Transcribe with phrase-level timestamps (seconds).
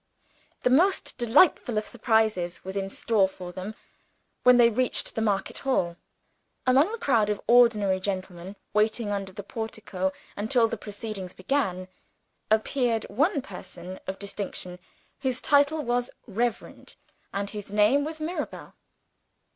[0.63, 3.75] The most delightful of surprises was in store for them,
[4.41, 5.95] when they reached the market hall.
[6.65, 11.87] Among the crowd of ordinary gentlemen, waiting under the portico until the proceedings began,
[12.49, 14.79] appeared one person of distinction,
[15.19, 16.95] whose title was "Reverend,"
[17.31, 18.73] and whose name was Mirabel.